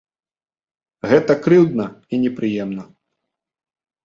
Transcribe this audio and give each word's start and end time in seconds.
Гэта 1.11 1.33
крыўдна 1.43 1.85
і 2.13 2.21
непрыемна. 2.23 2.83